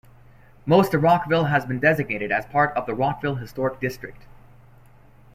[0.65, 4.23] Most of Rockville has been designated as part of the Rockville Historic District.